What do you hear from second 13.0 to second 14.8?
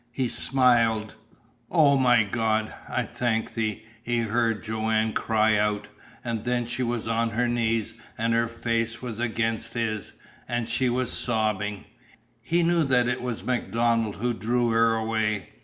it was MacDonald who drew